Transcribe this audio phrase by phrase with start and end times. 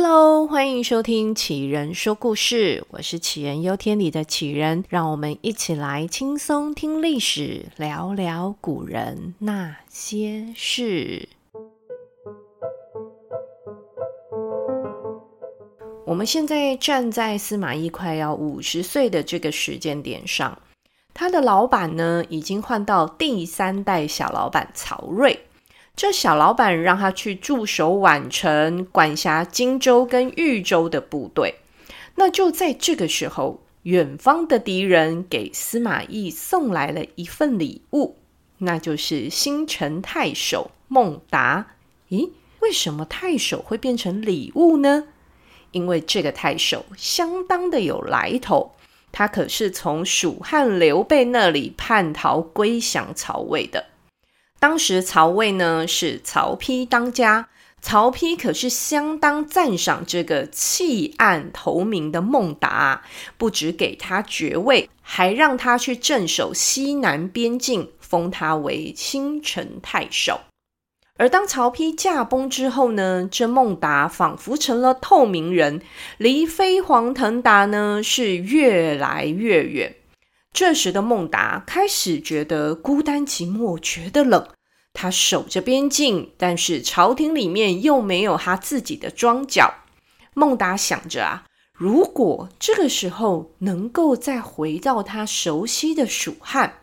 [0.00, 11.28] Hello，欢迎收听杞人说故事，我是杞人忧天里的杞人，让我们一起来轻松听历史，聊聊古人那些事。
[16.06, 20.56] 我们现在站在司马懿快要五十岁的这个时间点上，
[21.12, 25.40] 他的老板呢，已经换到第三代小老板曹睿。
[25.98, 31.56] 这小老板让他去驻守宛城，管辖荆州跟豫州的部队。
[32.14, 38.14] 那就在这个时候，远方的敌人给司马懿送来了一份礼物，
[38.58, 41.74] 那就是新城太守孟达。
[42.10, 45.08] 咦，为什么太守会变成礼物呢？
[45.72, 48.70] 因为这个太守相当的有来头，
[49.10, 53.86] 他可是从蜀汉刘备那里叛逃归降曹魏的。
[54.60, 57.48] 当时曹魏呢是曹丕当家，
[57.80, 63.02] 曹丕可是相当赞赏这个弃暗投明的孟达，
[63.36, 70.40] 不只给他爵位，还让他去镇守西南边境，封他为新城太守。
[71.16, 75.80] 而当曹丕驾崩之后呢，这孟达仿佛成了透明人，
[76.16, 79.94] 离飞黄腾达呢是越来越远。
[80.52, 84.48] 这时的孟达开始觉得孤单寂寞，觉得冷。
[84.92, 89.72] 他守着边境，但是朝廷里面又没有他自己的庄脚。
[90.34, 96.80] 孟达想着啊，如果这个时候能够再回到他熟悉的蜀汉，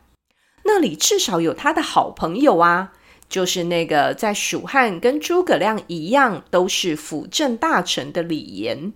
[0.64, 2.94] 那里至少有他的好朋友啊，
[3.28, 8.94] 就是那个在蜀汉跟诸葛亮一样都是辅政大臣的李严。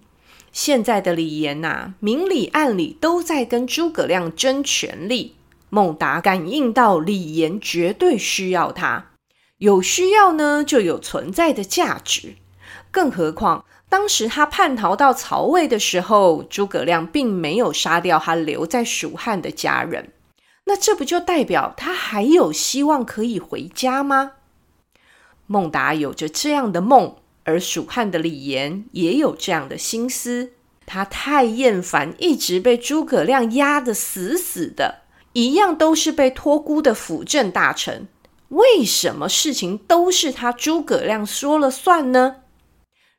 [0.51, 5.35] 现在的李严呐，明里暗里都在跟诸葛亮争权力。
[5.69, 9.11] 孟达感应到李严绝对需要他，
[9.59, 12.35] 有需要呢，就有存在的价值。
[12.89, 20.11] 更何况当时他叛逃到曹魏的时候，诸葛亮并没有杀掉他留在蜀汉的家人，
[20.65, 24.31] 那这不就代表他还有希望可以回家吗？
[25.45, 27.17] 孟达有着这样的梦，
[27.49, 30.53] 而蜀汉的李严也有这样的心思。
[30.85, 35.01] 他太厌烦一直被诸葛亮压得死死的。
[35.33, 38.07] 一样都是被托孤的辅政大臣，
[38.49, 42.37] 为什么事情都是他诸葛亮说了算呢？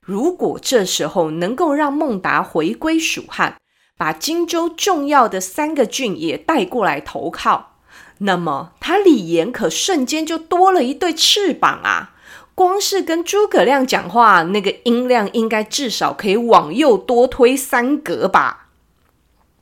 [0.01, 3.57] 如果这时候能够让孟达回归蜀汉，
[3.97, 7.79] 把荆州重要的三个郡也带过来投靠，
[8.19, 12.17] 那么他李严可瞬间就多了一对翅膀啊！
[12.61, 18.69] 光是跟诸葛亮讲话，那个音量应该至少可以往右多推三格吧？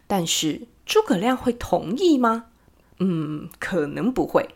[0.08, 0.62] 但是。
[0.84, 2.46] 诸葛亮会同意吗？
[2.98, 4.48] 嗯，可能不会。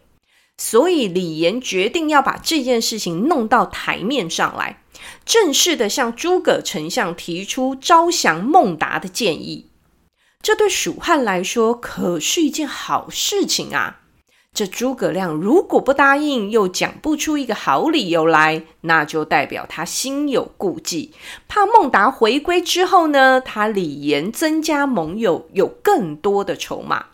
[0.59, 4.83] 所以李严决定要把这件事情弄到台面上来，
[5.25, 9.69] 正式的向诸葛丞相提出招降孟达的建议。
[10.41, 14.01] 这对蜀汉来说可是一件好事情啊！
[14.55, 21.15] 这诸葛亮如果不答应，又讲不出一个好理由来，那就代表他心有顾忌，
[21.49, 27.07] 怕孟达回归之后呢，他李严增加盟友，有更多的筹码。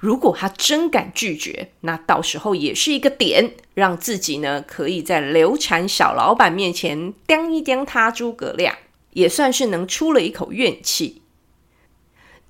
[0.00, 8.74] 如果他真敢拒绝，那到时候也是一个点，让自己呢可以在刘禅小老板面前刁一刁他诸葛亮，
[9.12, 11.22] 也算是能出了一口怨气。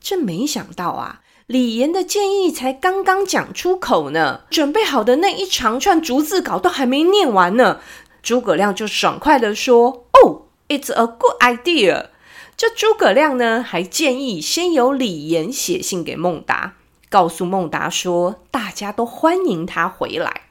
[0.01, 1.22] 这没想到啊！
[1.47, 7.81] 李严的建议才刚刚讲出口呢，准备好的那一长串逐字稿都还没念完呢，
[8.23, 12.07] 诸葛亮就爽快地说：“哦，it's a good idea。”
[12.57, 16.77] 这诸葛亮呢，还建议先由李严写信给孟达，
[17.11, 20.43] 告诉孟达说大家都欢迎他回来。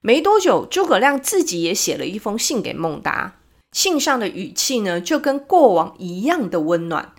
[0.00, 3.36] 没多久，诸葛亮自己也写了一封信给孟达，
[3.72, 7.12] 信上的语气呢，就跟过往一样的温暖。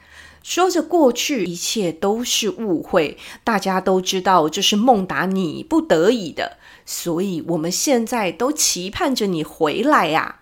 [0.47, 10.39] 说着过去一切都是误会，大家都知道这是孟达你不得已的，所以我们现在都期盼着你回来呀。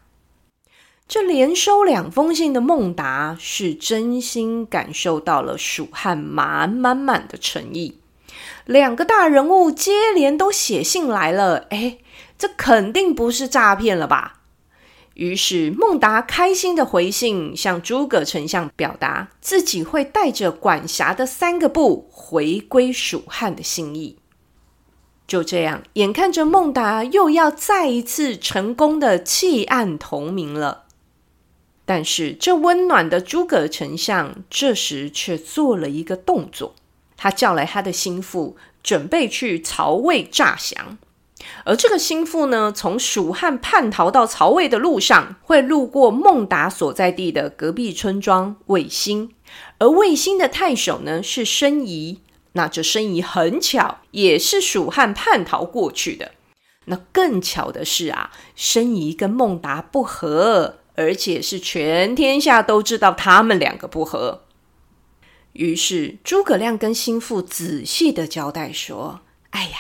[1.08, 7.98] 这连收两封信的孟达是真心感受到了蜀汉满满满的诚意。
[8.66, 11.98] 两个大人物接连都写信来了，哎，
[12.38, 14.42] 这肯定不是诈骗了吧？
[15.16, 24.18] 于是孟达开心的回信，向诸葛丞相表达自己会带着管辖的三个部回归蜀汉的心意。
[25.26, 30.84] 就这样，眼看着孟达又要再一次成功的弃暗投明了，
[31.86, 36.76] 但是这温暖的诸葛丞相这时却做了一个动作，
[37.16, 40.98] 他叫来他的心腹，准备去曹魏诈降。
[41.64, 49.32] 而这个心腹呢，从蜀汉叛逃到曹魏的路上，会路过孟达所在地的隔壁村庄卫星，
[49.80, 52.22] 而卫星的太守呢是申仪。
[52.54, 56.32] 那这申仪很巧，也是蜀汉叛逃过去的。
[56.86, 64.44] 那更巧的是啊，申仪跟孟达不和，而且是全天下都知道他们两个不和。
[65.54, 69.78] 于是诸葛亮跟心腹仔细的交代说：“哎呀。”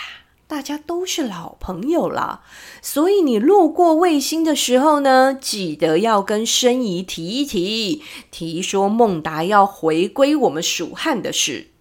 [0.47, 2.42] 大家都是老朋友了，
[2.81, 11.71] 所以你路过卫星的时候呢，记得要跟申仪提一提，提说孟达要回归我们蜀汉的事。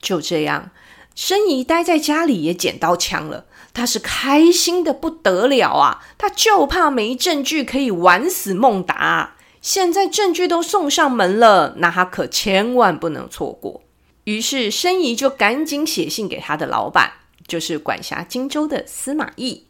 [0.00, 0.72] 就这样，
[1.14, 6.04] 申仪待在家里也捡到枪了，他是开心的不得了啊！
[6.18, 13.82] 他就怕没证据可以玩死孟达，现在证据都送上门了，那他可千万不能错过。
[14.24, 17.12] 于是申仪就赶紧写信给他的老板。
[17.50, 19.64] 就是管辖荆州的司马懿。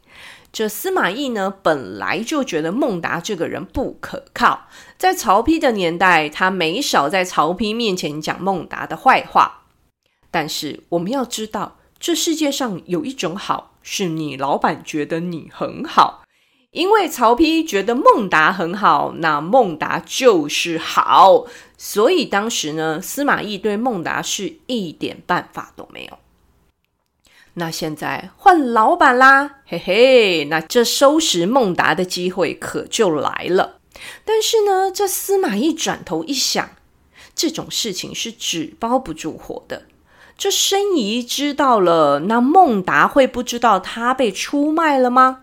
[0.53, 4.67] 这司马懿呢，本来就觉得孟达这个人不可靠，
[4.99, 9.63] 在曹丕的年代，他没少在曹丕面前讲孟达的坏话。
[10.31, 16.25] 但是我们要知道，这世界上有一种好，是你老板觉得你很好，
[16.73, 21.47] 因为曹丕觉得孟达很好，那孟达就是好。
[21.79, 26.19] 所以当时呢，司马懿对孟达是一点办法都没有。
[27.55, 33.81] 那现在换老板啦，嘿嘿，那这收拾孟达的机会可就来了。
[34.25, 36.71] 但是呢，这司马懿转头一想，
[37.35, 39.83] 这种事情是纸包不住火的。
[40.39, 45.43] 这申仪知道了，那孟达会不知道他被出卖了吗？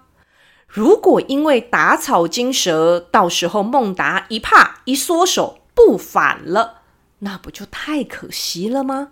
[0.66, 6.82] 如果因为打草惊蛇，到时候孟达一怕一缩手不反了，
[7.20, 9.10] 那不就太可惜了吗？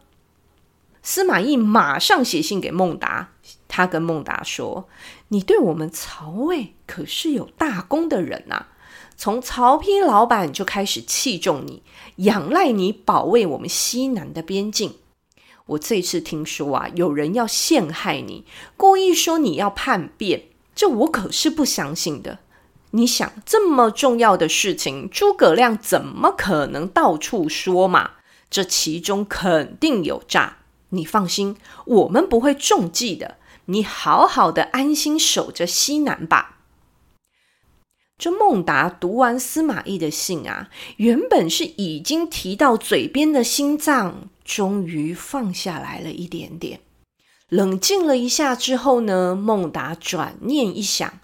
[1.08, 3.30] 司马懿马上写信给孟达，
[3.68, 4.90] 他跟孟达说
[5.30, 8.66] ：“你对我们曹魏可是有大功的人呐，
[9.16, 11.84] 从曹丕老板就开始器重你，
[12.16, 14.96] 仰赖你保卫我们西南的边境。
[15.68, 18.44] 我这次听说啊，有人要陷害你，
[18.76, 22.40] 故意说你要叛变，这我可是不相信的。
[22.90, 28.14] 你想这么重要的事情，诸葛亮怎么可能到处说嘛？
[28.50, 30.58] 这其中肯定有诈。”
[30.90, 33.38] 你放心，我们不会中计的。
[33.66, 36.60] 你好好的安心守着西南吧。
[38.18, 46.80] 这孟达读完司马懿的信啊，原本是已经提到嘴边的心脏，终于放下来了一点点。
[47.50, 51.20] 冷静了一下之后呢，孟达转念一想，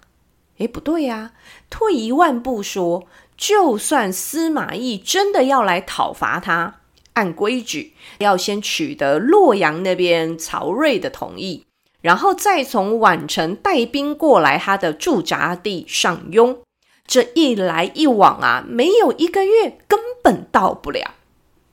[0.58, 1.32] 诶，不对呀，
[1.70, 3.06] 退一万步说，
[3.38, 6.81] 就算司马懿真的要来讨伐他。
[7.14, 11.64] 按规矩，要先取得洛阳那边曹睿的同意，
[12.00, 16.58] 然后再从宛城带兵过来他的驻扎地上庸。
[17.06, 21.14] 这一来一往啊，没有一个月，根本到不了。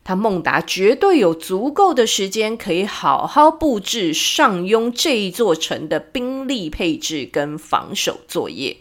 [0.04, 8.78] 他孟达绝对有足够的时间，可以好好布置上庸这一座城的兵力配置跟防守作业。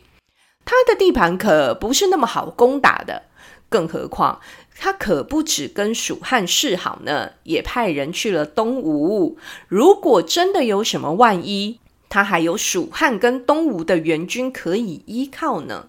[0.64, 3.25] 他的地盘可不是那么好攻打的，
[3.69, 4.41] 更何况。
[4.81, 9.37] 他可不止跟蜀汉示好呢，也派人去了东吴。
[9.67, 15.88] 如果真的有什么万一，他还有蜀汉跟东吴的援军可以依靠呢。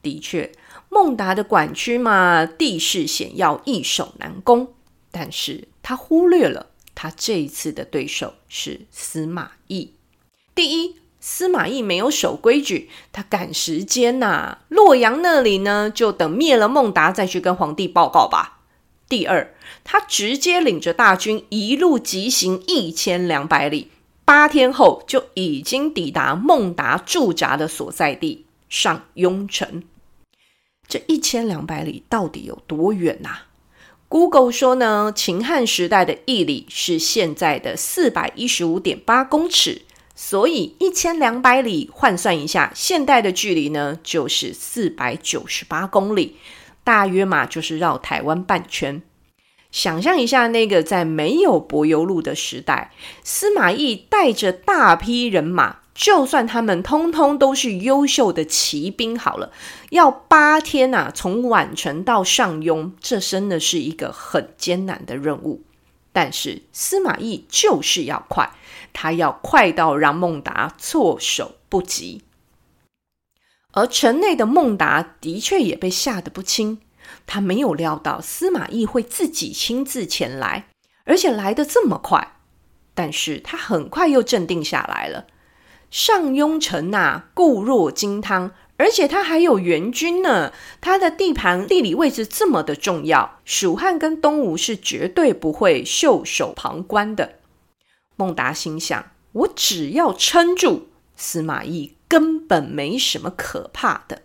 [0.00, 0.52] 的确，
[0.88, 4.74] 孟达的管区嘛，地势险要，易守难攻。
[5.10, 9.94] 但是他忽略了，他这一次的对手是司马懿。
[10.54, 10.96] 第一。
[11.26, 18.60] 司马懿没有守规矩，他赶时间呐、洛阳那里呢，就等灭了孟达再去跟皇帝报告吧。
[19.08, 19.54] 第二，
[19.84, 23.90] 他直接领着大军一路急行一千两百里，
[24.26, 29.82] 八天后就已经抵达孟达驻扎的所在地上庸城。
[30.86, 33.44] 这一千两百里到底有多远呐、
[34.10, 39.80] ？Google 说呢，秦汉时代的一里是现在的四百一十五点八公尺。
[40.14, 46.36] 所以一千两百里换算一下，现代的距离呢，就是四百九十八公里，
[46.84, 49.02] 大约嘛就是绕台湾半圈。
[49.72, 52.92] 想象一下，那个在没有柏油路的时代，
[53.24, 59.50] 司马懿带着大批人马，就算他们通通都是优秀的骑兵，好了，
[59.90, 65.64] 要八天呐、啊，从宛城到上庸，这真的是一个很艰难的任务。
[66.14, 68.50] 但是司马懿就是要快。
[68.94, 72.22] 他要快到让孟达措手不及，
[73.72, 76.80] 而城内的孟达的确也被吓得不轻。
[77.26, 80.68] 他没有料到司马懿会自己亲自前来，
[81.04, 82.36] 而且来得这么快。
[82.94, 85.26] 但是他很快又镇定下来了。
[85.90, 90.52] 上庸城呐、固若金汤，而且他还有援军呢。
[90.80, 97.34] 他的地盘地理位置这么的重要，蜀汉跟东吴是绝对不会袖手旁观的。
[98.16, 104.22] 孟达心想：我只要撑住，司马懿根本没什么可怕的。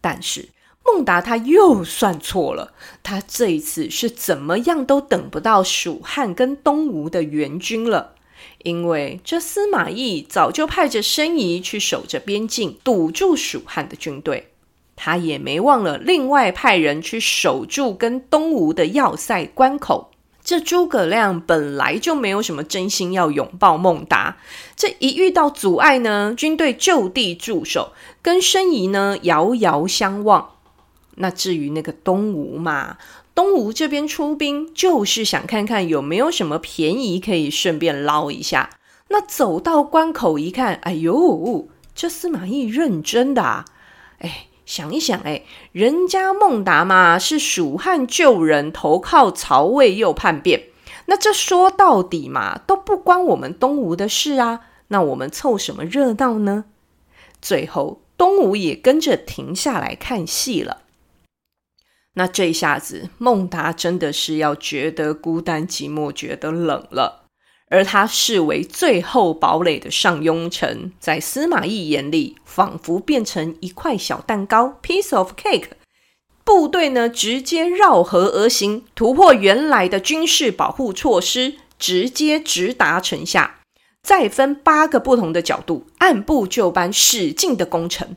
[0.00, 0.50] 但是
[0.84, 2.72] 孟达他又算错了，
[3.02, 8.15] 他这一次是怎么样都等不到蜀汉跟东吴的援军了。
[8.66, 14.48] 因为这司马懿早就派着申仪去守着边境，堵住蜀汉的军队。
[14.96, 20.10] 他也没忘了另外派人去守住跟东吴的要塞关口。
[20.42, 24.38] 这诸葛亮本来就没有什么真心要拥抱孟达，
[24.74, 30.50] 这一遇到阻碍呢，军队就地驻守，跟申仪呢遥遥相望。
[31.16, 32.96] 那至于那个东吴嘛，
[33.36, 38.70] 东吴这边出兵，就是想看看有没有什么便宜可以顺便捞一下。
[39.08, 43.66] 那走到关口一看，哎呦，这司马懿认真的啊！
[44.20, 50.70] 哎，想一想，哎，人家孟达嘛是蜀汉旧人，投靠曹魏又叛变，
[51.04, 54.60] 那这说到底嘛，都不关我们东吴的事啊。
[54.88, 56.64] 那我们凑什么热闹呢？
[57.42, 60.78] 最后，东吴也跟着停下来看戏了。
[62.18, 67.26] 那这一下子，孟达真的是要觉得孤单寂寞，觉得冷了。
[67.68, 75.70] 而他视为最后堡垒的上庸城，在司马懿眼里，仿佛变成一块小蛋糕 （piece of cake）。
[76.42, 83.58] 部队呢，直接绕河而行，突破原来的军事保护措施，直接直达城下，
[84.02, 88.16] 再分八个不同的角度，按部就班，使劲的攻城。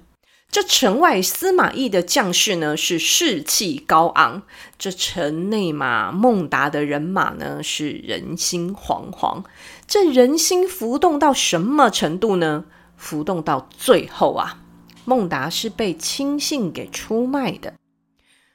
[0.51, 4.41] 这城外司马懿的将士呢，是士气高昂；
[4.79, 9.43] 这城内嘛，孟达的人马呢是人心惶惶。
[9.85, 12.65] 这人心浮动到什么程度呢？
[12.97, 14.57] 浮动到最后啊，
[15.05, 17.75] 孟达是被亲信给出卖的。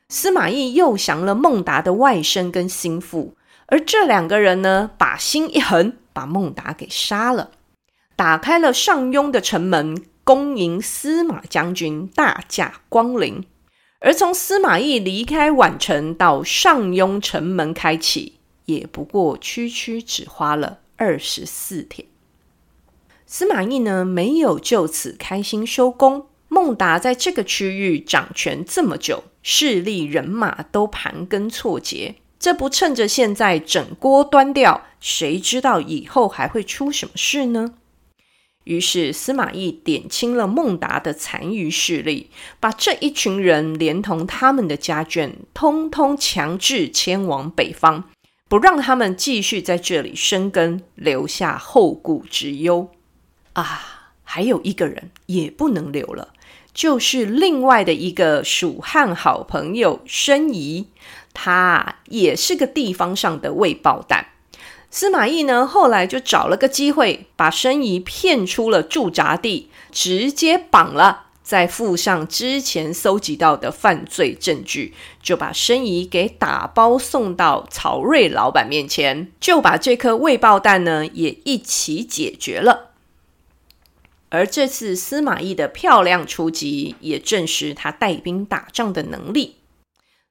[0.08, 3.36] 司马懿诱降了孟达的外甥跟心腹，
[3.66, 7.52] 而这两个人呢，把心一横，把孟达给杀了，
[8.16, 10.04] 打开了上庸的城门。
[10.25, 13.45] 恭迎司马将军大驾光临，
[14.00, 22.09] 而从司马懿离开宛城到上庸城门开启，也不过区区只花了二十四天。
[23.26, 26.26] 司马懿呢，没有就此开心收工。
[26.49, 37.75] 孟达在这个区域掌权这么久，势力人马都盘根错节，这不趁着现在整锅端掉，谁知道以后还会出什么事呢？
[38.64, 48.04] 于是司马懿点清了孟达的残余势力，把这一群人连同他们的家眷，通通强制迁往北方，
[48.49, 52.90] 不让他们继续在这里生根，留下后顾之忧。
[53.52, 56.33] 啊，还有一个人也不能留了，
[56.73, 60.88] 就是另外的一个蜀汉好朋友申仪，
[61.33, 64.26] 他也是个地方上的未爆弹。
[64.94, 82.92] 司马懿呢，后来就找了个机会，把申仪骗出了驻扎地，直接绑了，再附上之前搜集到的犯罪证据，就把申仪给打包送到曹叡老板面前，就把这颗未爆弹呢也一起解决了。
[84.28, 89.56] 而这次司马懿的漂亮出击，也证实他带兵打仗的能力。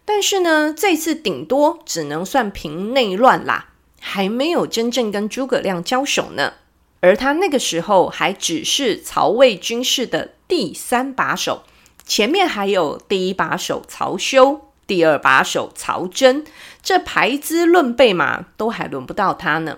[0.06, 3.72] 但是呢，这次顶多只能算平内乱啦。
[4.06, 6.56] 还没有真正跟诸葛亮交手呢，
[7.00, 11.64] 而他那个时候还只是曹魏军事的第三把手，
[12.06, 16.46] 前面还有第一把手曹休，第二把手曹真，
[16.84, 19.78] 这排资论辈嘛，都还轮不到他呢。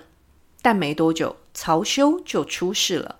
[0.63, 3.17] 但没多久，曹休就出事了。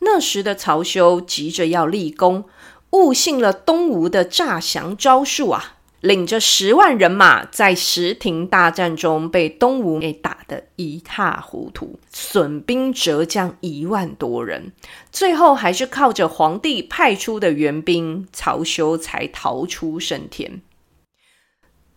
[0.00, 2.44] 那时的曹休急着要立功，
[2.90, 5.77] 误信了东吴的诈降招数啊。
[6.00, 14.72] 领着十万人马，在石亭大战中被东吴给打得一塌糊涂，损兵折将一万多人，
[15.10, 20.62] 最后还是靠着皇帝派出的援兵，曹休才逃出升天。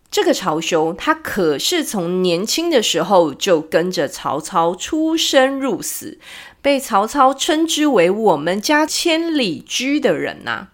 [0.09, 6.19] 这个曹休，他可是从年轻的时候就跟着曹操出生入死，
[6.61, 10.67] 被曹操称之为“我们家千里驹”的人呐、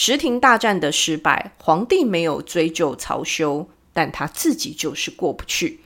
[0.00, 5.80] 石亭大战的失败，皇帝没有追究曹休，但他自己就是过不去。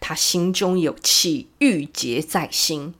[0.00, 2.92] 他心中有气，郁结在心。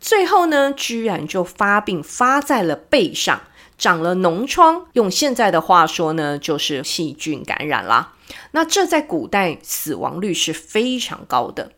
[0.00, 3.42] 最后呢，居然就发病发在了背上，
[3.76, 4.86] 长了脓疮。
[4.92, 8.14] 用现在的话说呢，就是细菌感染啦。
[8.52, 11.72] 那这在古代死亡率是非常高的。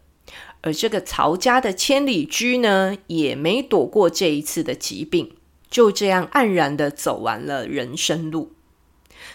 [0.61, 5.33] 而这个曹家的千里驹呢，也没躲过这一次的疾病，
[5.76, 8.52] 就这样黯然的走完了人生路。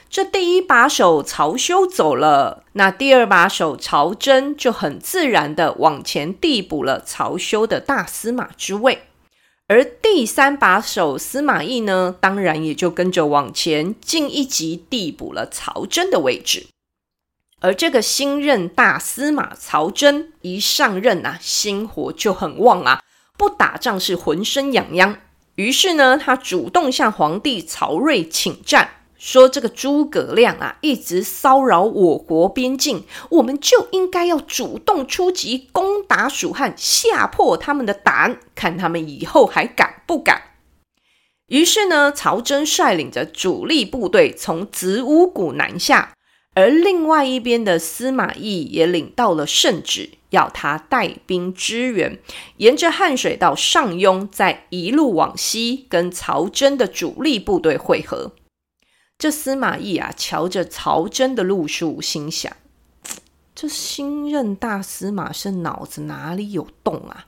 [0.09, 9.03] 这第一把手曹休走了，那第二把手曹真就很自然的往前递补了曹休的大司马之位，
[9.67, 16.65] 而第三把手司马懿呢，当然也就跟着往前进一级递补了曹真的位置。
[17.59, 23.03] 而这个新任大司马曹真一上任啊，心火就很旺啊，
[23.37, 25.19] 不打仗是浑身痒痒。
[25.55, 40.41] 于是呢，他主动向皇帝曹睿请战，说这个诸葛亮啊，一直骚扰我国边境，我们就应该要主动出击，攻打蜀汉，吓破他们的胆，看他们以后还敢不敢。
[41.47, 46.13] 于是呢，曹真率领着主力部队从子午谷南下。
[46.53, 52.19] 而另外一边的司马懿也领到了圣旨，要他带兵支援，
[52.57, 58.33] 沿着汉水到上庸，再一路往西跟曹真的主力部队会合。
[59.17, 62.51] 这司马懿啊，瞧着曹真的路数，心想：
[63.55, 67.27] 这新任大司马是脑子哪里有洞啊？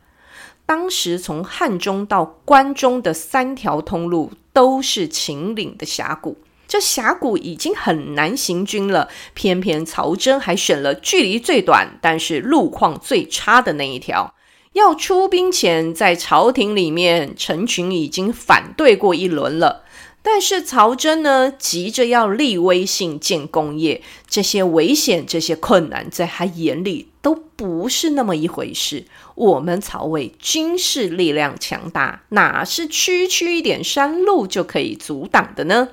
[0.65, 6.37] 当时从汉中到关中的三条通路都是秦岭的峡谷。
[6.73, 14.33] 这峡谷已经很难行军了，偏偏曹真还选了距离最短，但是路况最差的那一条。
[14.71, 19.83] 要出兵前，在朝廷里面，陈群已经反对过一轮了。
[20.23, 29.05] 但是曹真呢，急着要立威信、建功业，这些危险、这些困难，在他眼里都不是那么一回事。
[29.35, 35.89] 我们曹魏军事力量强大，哪是区区一点山路就可以阻挡的呢？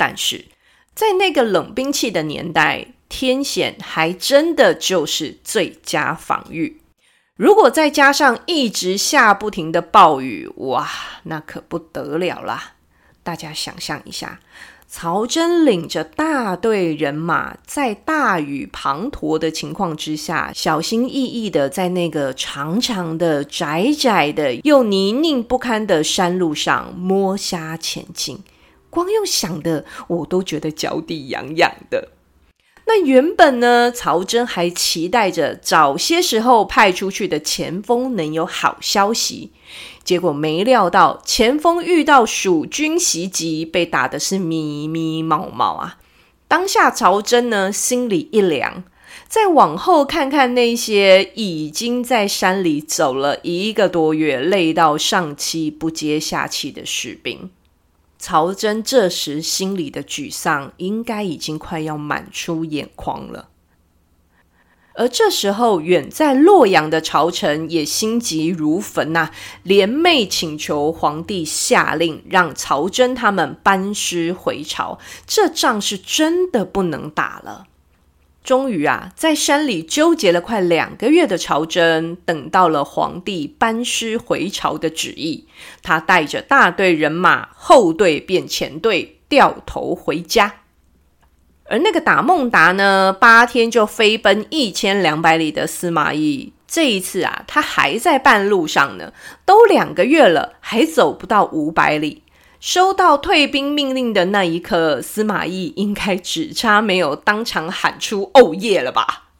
[0.00, 0.46] 但是
[0.94, 6.80] 在那个冷兵器的年代，天险还真的就是最佳防御。
[7.36, 10.88] 如果再加上一直下不停的暴雨，哇，
[11.24, 12.72] 那可不得了啦！
[13.22, 14.40] 大家想象一下，
[14.88, 28.38] 曹真领着大队人马，在大雨滂沱的情况之下，小心翼翼的在那个长长的、窄窄的又泥泞不堪的山路上摸虾前进。
[28.90, 32.08] 光用想的，我都觉得脚底痒痒的。
[32.86, 39.52] 那原本呢，曹真还期待着早些时候派出去的前锋能有好消息，
[40.02, 45.98] 结果没料到前锋遇到蜀军袭击，被打的是咪咪冒冒啊！
[46.48, 48.82] 当下曹真呢，心里一凉，
[49.28, 57.50] 再往后看看那些已经在山里走了一个多月，累到上气不接下气的士兵。
[58.20, 63.48] 曹真这时心里的沮丧，应该已经快要满出眼眶了。
[64.92, 69.30] 而这时候，远在洛阳的朝臣也心急如焚呐、啊，
[69.62, 74.98] 联袂请求皇帝下令，让曹真他们班师回朝。
[75.26, 77.68] 这仗是真的不能打了。
[78.42, 85.46] 终于啊，在山里纠结了快两个月的曹真，等到了皇帝班师回朝的旨意。
[85.82, 90.54] 他带着大队人马，后队变前队，掉头回家。
[91.64, 99.12] 而那个打孟达呢，八天就飞奔一千两百里的司马懿，这一次啊，他还在半路上呢，
[99.44, 102.24] 都两个月了，还走不到五百里。
[102.60, 109.30] 收到退兵命令的那一刻，司马懿应该只差没有当场喊出“哦耶”了吧？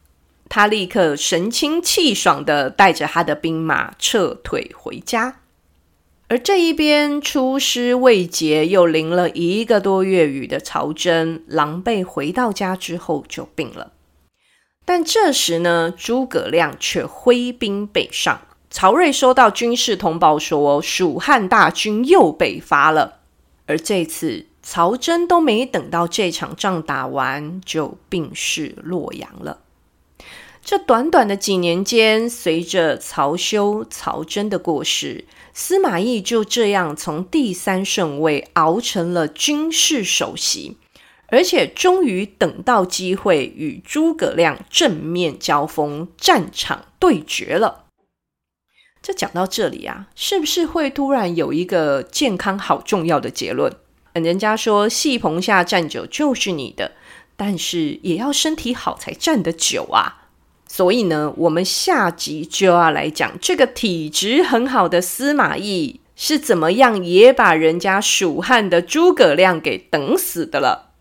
[0.49, 5.37] 他立刻神清气爽的带着他的兵马撤退回家。
[6.29, 13.91] 而这一边出师未捷又淋了一个多月雨的曹真，狼狈回到家之后就病了。
[14.83, 18.41] 但这时呢，诸葛亮却挥兵北上。
[18.71, 23.19] 曹睿收到军事通报说，蜀汉大军又北伐了。
[23.67, 29.59] 而这次曹真都没等到这场仗打完，就病逝洛阳了。
[30.63, 40.77] 这短短的几年间，随着曹休、曹真的过世，司马懿就这样从第三顺位熬成了军事首席，
[41.27, 47.85] 而且终于等到机会与诸葛亮正面交锋，战场对决了。
[49.01, 53.73] 这讲到这里啊，是不是会突然有一个健康好重要的结论？
[54.13, 56.91] 人家说戏棚下站久就是你的，
[57.35, 60.27] 但是也要身体好才站得久啊。
[60.67, 70.91] 所以呢，我们下集就要来讲这个体质很好的司马懿是怎么样也把人家蜀汉的诸葛亮给等死的了。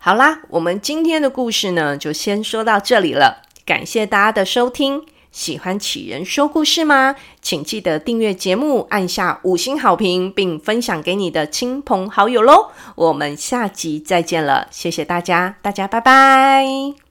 [0.00, 3.42] 好啦，我们今天的故事呢，就先说到这里了。
[3.64, 5.06] 感谢大家的收听。
[5.34, 7.16] 喜欢杞人说故事吗？
[7.42, 12.70] 请记得订阅节目，按下五星好评，并分享给你的亲朋好友喽！
[12.94, 17.03] 我们下集再见了，谢谢大家，大家拜拜。